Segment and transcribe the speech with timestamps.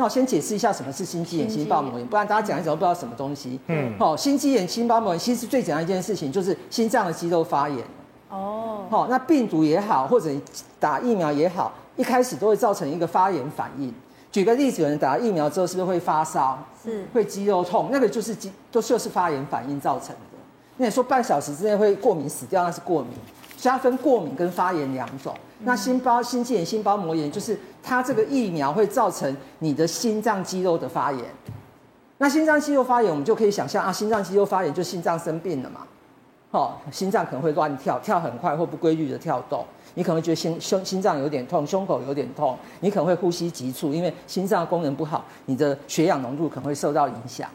[0.00, 3.60] 那我先解释一下什么是心肌炎、心包膜炎，不然大家讲一讲都不知道什么东西。
[3.66, 7.84] 嗯，好，心肌炎、心包膜炎其实最简单一件事情就是心脏的肌肉发炎。
[8.30, 10.30] 哦，好，那病毒也好，或者
[10.78, 13.92] 打疫苗也好，一开始都会造成一个发炎反应。
[14.32, 16.58] 举个例子，有人打了疫苗之后是不是会发烧？
[16.82, 20.38] 是，会肌肉痛，那个就是肌都就是发炎反应造成的。
[20.78, 23.10] 那你说半小时之内会过敏死掉，那是过敏。
[23.60, 25.34] 加分过敏跟发炎两种。
[25.60, 31.24] 那心包心肌炎、心包膜炎就是它这个疫苗会造成你的心脏肌肉的发炎。
[32.16, 35.80] 那心脏肌肉发炎，我们就可以想象啊，心脏肌肉发炎就心脏生病了嘛。
[36.50, 39.64] 哦，心脏可能会乱跳，跳很快或不规律的跳动。
[39.94, 42.56] 你可能会觉得心胸心脏有点痛，胸口有点痛。
[42.80, 47.48] 你可能会呼吸急促，因为心脏功能不好，你的血氧浓度可能会受到影响。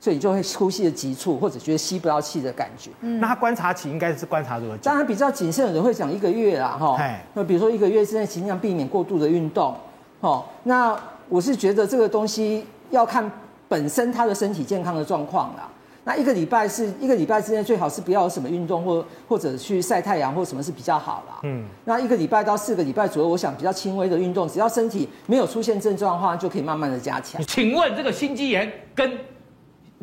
[0.00, 2.90] 所以你就会呼吸的急促，或者觉得吸不到气的感觉。
[3.02, 4.76] 嗯，那他观察期应该是观察多久？
[4.82, 6.98] 当然比较谨慎的人会讲一个月啦，哈。
[7.34, 9.76] 那比如说一个月之内尽量避免过度的运动。
[10.20, 13.30] 哦，那我是觉得这个东西要看
[13.68, 15.68] 本身他的身体健康的状况啦。
[16.02, 21.40] 那一个礼拜是一个礼拜之内最好是不要有什么运动或或者去晒太阳或什么是比较好啦。
[21.42, 27.40] 嗯，那一个礼拜到四个礼拜左右，我想比较轻微的运动，只要身体没有出现症状的话，就可以慢慢的加强。
[27.44, 29.12] 请问这个心肌炎跟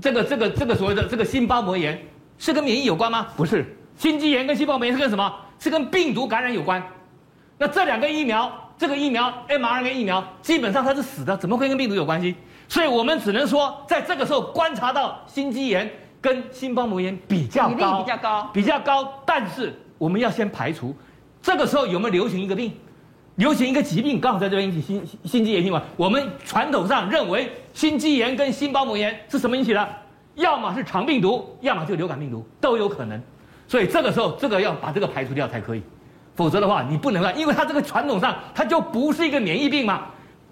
[0.02, 2.00] 这个这个这个所谓的这个心包膜炎
[2.38, 3.28] 是跟免疫有关吗？
[3.36, 3.66] 不是，
[3.98, 5.34] 心肌炎跟心包膜炎是跟什么？
[5.59, 6.84] 是跟病毒感染有关。
[7.58, 12.36] 那这两个疫苗，这个疫苗 mRNA 疫苗基本上它是死的，怎么会跟病毒有关系？
[12.67, 15.89] 所以我们只能说，在这个时候观察到心肌炎
[16.22, 19.14] 跟心包膜炎比较高，比较高，比较高。
[19.26, 20.95] 但是我们要先排除，
[21.42, 22.72] 这个时候有没有流行一个病？
[23.38, 25.82] 流行一个疾病刚好在这边引起心心肌炎性嘛？
[25.96, 29.90] 我们传统上认为心肌炎跟心包膜炎是什么引起的？
[30.36, 33.22] 要么是肠病毒，要么就流感病毒，都有可能。
[33.68, 35.82] 所以这个时候这个要把这个排除掉才可以，
[36.36, 40.06] 否则的话你不能啊，因为它这个传统上它就不是一个免疫病嘛。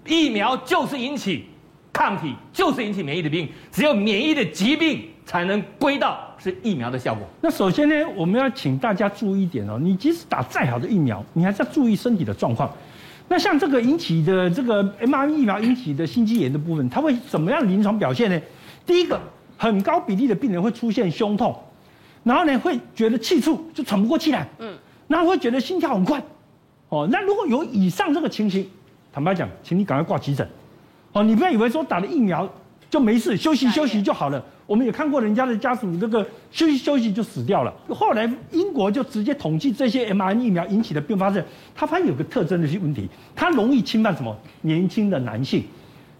[0.06, 1.46] 疫苗就是引起
[1.92, 7.26] 抗体，就是引起免疫的病，只有免疫的疾病才能归到是疫苗的效果。
[7.40, 12.72] 那首先呢，我们要请大家注意一点哦，你即使打再好的疫苗，你还是要注意身体的状况。
[13.28, 18.40] 那像这个引起的这个 mRNA 疫苗引起的心肌炎的部分，它会怎么样临床表现呢？
[18.86, 19.20] 第一个，
[19.56, 21.56] 很高比例的病人会出现胸痛，
[22.22, 24.72] 然后呢会觉得气促，就喘不过气来，嗯，
[25.08, 26.22] 然后会觉得心跳很快，
[26.88, 28.68] 哦，那如果有以上这个情形，
[29.12, 30.48] 坦白讲，请你赶快挂急诊，
[31.12, 32.48] 哦，你不要以为说打了疫苗
[32.88, 34.44] 就没事，休息休息就好了。
[34.66, 37.72] 我们也看过人家的家属，这个休息休息就死掉了。
[37.88, 41.44] 后来英国就直接统计这些 mRNA 疫苗引起的并发症，
[41.74, 44.36] 他发现有个特征的些问题，它容易侵犯什么？
[44.62, 45.62] 年轻的男性，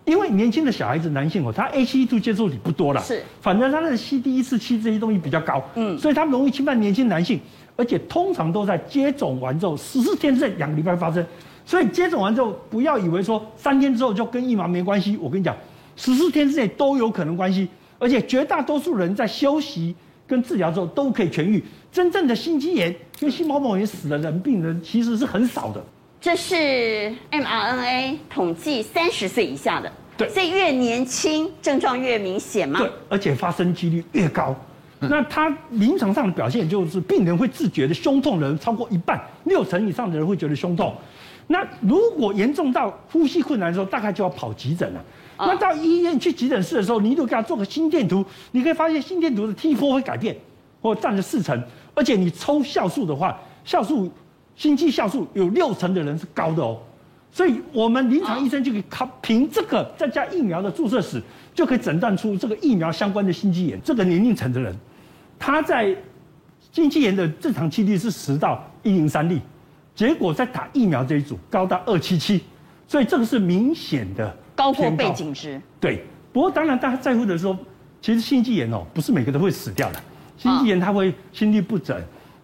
[0.05, 7.41] 因为年轻的小孩子男性哦，他 ACE2 接受体不多了，是，反正他的 CD147 这些东西比较高，嗯，所以他们容易侵犯年轻男性，
[7.75, 11.27] 而且通常都在接种完之后十四天至两个礼拜发生，
[11.65, 15.57] 所以接种完之后不要以为说三天之后就跟疫苗没关系，我跟你讲，
[15.97, 17.69] 十四天之内都有可能关系。
[17.99, 19.95] 而且绝大多数人在休息
[20.27, 21.63] 跟治疗之后都可以痊愈。
[21.93, 25.83] 真正的心肌炎跟心包膜炎死的人病人其实是很少的。
[26.21, 32.81] 这是 mRNA 统计三十岁以下的，对，所以越年轻症状越明显嘛。
[32.81, 34.55] 对，而且发生几率越高。
[35.01, 40.95] 嗯、那他临床上的表现就是病人会自觉的胸痛的人超过一半，六成以上的人会觉得胸痛。
[41.49, 45.05] 那如果严重到呼吸困难的时候，大概就要跑急诊了。
[45.39, 50.35] 那到医院去急诊室的时候，你如果给他做个心电图，你可以发现心电图的 T 波会改变，
[50.81, 51.63] 或占了四成，
[51.95, 54.11] 而且你抽酵素的话，酵素
[54.55, 56.79] 心肌酵素有六成的人是高的哦，
[57.31, 61.23] 所以我们临床医生就可以靠凭这个再加疫苗的注射史，
[61.55, 63.79] 就可以诊断出这个疫苗相关的心肌炎。
[63.85, 64.75] 这个年龄层的人，
[65.39, 65.95] 他在
[66.73, 69.39] 心肌炎的正常几率是十到一零三例，
[69.97, 72.45] 结果在打疫苗这一组高达二七七，
[72.87, 74.37] 所以这个是明显的。
[74.55, 76.05] 高过背景值，对。
[76.33, 77.59] 不过当然，大家在乎的是说，
[78.01, 80.01] 其实心肌炎哦，不是每个都会死掉的。
[80.37, 81.99] 心肌炎它会心律不整，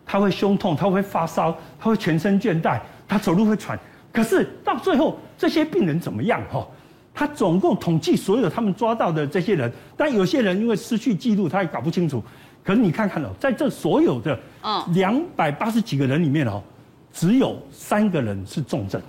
[0.05, 3.79] 它会胸痛，它会发烧，它会全身倦怠，它走路会喘。
[4.11, 6.41] 可是到最后，这些病人怎么样？
[6.51, 6.67] 哈，
[7.15, 12.23] 他总共统计所有他们抓到的这些人，但有些人因为失去记录，他也搞不清楚。
[12.65, 14.39] 可是你看看哦，在这所有的
[14.95, 16.63] 两百八十几个人里面哦，
[17.13, 19.01] 只有三个人是重症，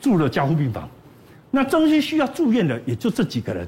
[0.00, 0.88] 住了加护病房。
[1.50, 3.66] 那中心需要住院的也就这几个人，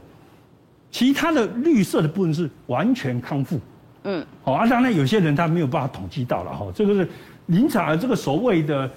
[0.91, 3.59] 其他的绿色的部分是完全康复。
[4.05, 7.09] 嗯，好啊，当然有些人他没有办法统计到了哈，这个是
[7.47, 8.91] 临场的这个所谓的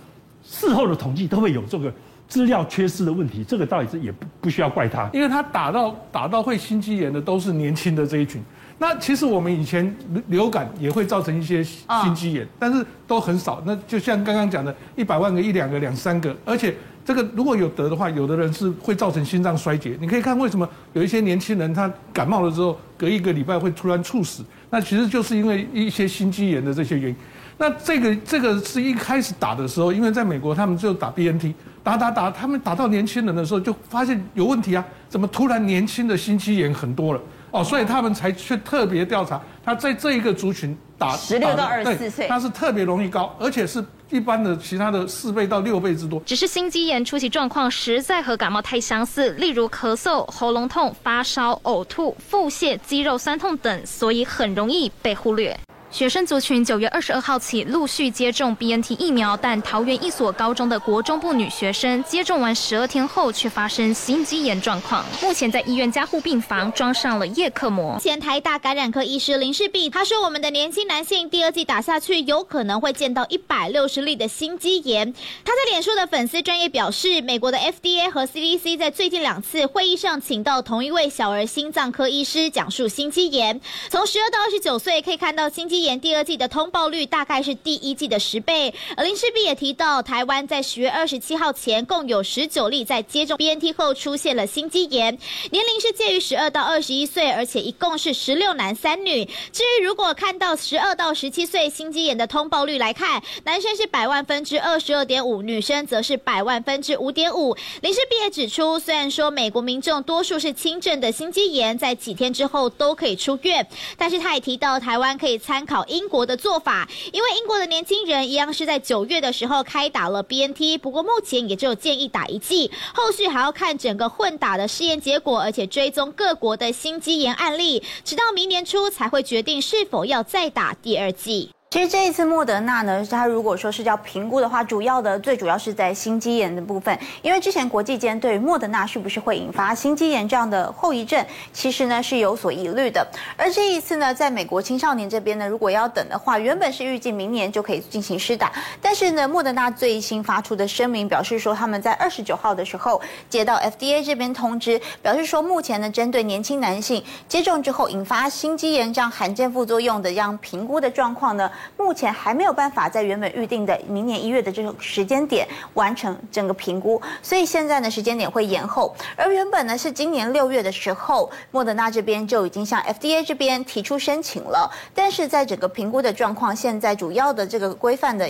[0.44, 1.94] 事后的统计都会有这个
[2.28, 8.42] 资料缺失的问题，这个倒也是也不不需要怪他，因为他打到打到会心肌炎的都是年轻的这一群。
[8.80, 9.96] 那其实我们以前
[10.28, 13.62] 流感也会造成一些心肌炎，但是都很少。
[13.66, 16.76] 那就像刚刚讲的，一百万个、一两个、两三个，而且
[17.06, 19.98] 这个如果有得的话，有的人是会造成心脏衰竭。
[20.02, 27.16] 你可以看为什么有一些年轻人他感冒了之后，隔一个礼拜会突然猝死，那其实就是因为一些心肌炎的这些原因。
[27.58, 31.54] 那这个这个是一开始打的时候，因为在美国他们就打 BNT，
[31.84, 37.22] 打打打，他们打到年轻人的时候就发现有问题啊，怎么突然年轻的心肌炎很多了？
[37.54, 46.20] 哦，所以他们才去特别调查，他在这一个族群打十六到二十四岁，他是特别容易高，而且是一般的其他的四倍到六倍之多。
[46.26, 55.56] 只是心肌炎初期状况实在和感冒太相似，例如咳嗽、喉咙痛、发烧、呕吐、腹泻、肌肉酸痛等，所以很容易被忽略。
[55.94, 67.96] 学生族群九月二十二号起陆续接种 BNT 疫苗，但桃园一所高中的国中部女学生接种完十二天后，却发生心肌炎状况，目前在医院加护病房装上了叶克膜。
[68.00, 75.14] 前台大感染科医师林世碧他说：“我们的年轻男性第二季打下去，有可能会见到一百六十例的心肌炎。”
[75.46, 83.62] 他在脸书的粉丝专业表示，美国的 FDA 和 CDC 在最近两次会议上，请到同一位小儿心脏科医师讲述心肌炎。
[83.92, 88.74] 从十二到二十九岁可以看到心肌炎第二季的通报率大概是第一季的十倍。
[88.98, 95.18] 而林世璧也提到，台湾在十月二十七号前共有十九例在接种 BNT 后出现了心肌炎，
[95.52, 99.26] 年龄是介于十二到二十一岁，而且一共是十六男三女。
[99.52, 107.56] 至于如果看到十二到十七岁心肌炎的通报率来看，男生是百万分之二十二点五，女生则是百万分之五点五。
[107.82, 113.66] 林世璧也指出，虽然说美国民众多数是轻症的心肌炎，在几天之后都可以出院，
[113.98, 131.50] 但是他也提到台湾可以参考英国的做法，因为英国的年轻人一样是在九月的时候开打了 BNT，不过目前也只有建议打一剂，后续还要看整个混打的试验结果，而且追踪各国的心肌炎案例，直到明年初才会决定是否要再打第二剂。
[131.74, 143.04] 其实这一次莫德纳呢，它如果说是要评估的话，主要的最主要是在心肌炎的部分，因为之前国际间对于莫德纳是不是会引发心肌炎这样的后遗症，其实呢是有所疑虑的。
[143.36, 161.50] 而这一次呢，在美国青少年这边呢，如果要等的话，原本是预计明年就可以进行施打，但是呢，莫德纳最新发出的声明表示说，他们在二十九号的时候接到 FDA 这边通知，表示说目前呢，针对年轻男性接种之后引发心肌炎这样罕见副作用的这样评估的状况呢。
[161.78, 168.96] 目前还没有办法在原本预定的明年一月的这个时间点完成整个评估，所以现在呢，时间点会延后。
[169.16, 178.30] 而原本呢是今年六月的时候，莫德纳这边就已经向 FDA 这边提出申请了，但是在整个评估的状况，现在主要的这个规范的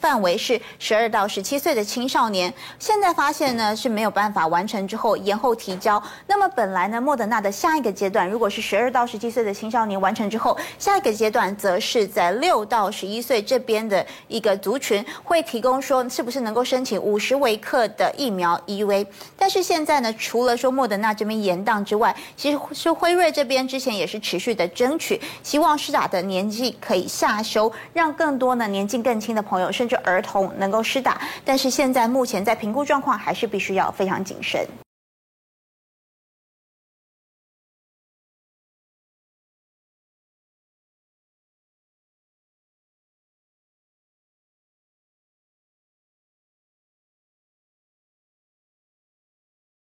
[0.00, 6.02] 范围是十二到十七岁的青少年，现在发现呢是没有办法完成之后延后提交。
[6.26, 19.06] 那么本来呢，莫德纳的下一个阶段，如果是十二到十七岁的青少年完成之后，下一个阶段则是在六到十一岁这边的一个族群会提供说，是不是能够申请五十微克的疫苗 EUA？
[19.36, 31.20] 但是现在呢，除了说莫德纳这边延宕之外，其实是辉瑞这边之前也是持续的争取，希望施打的年纪可以下修，让更多呢年纪更轻的朋友甚至儿童能够施打。
[31.44, 34.66] 但是现在目前在评估状况还是必须要非常谨慎。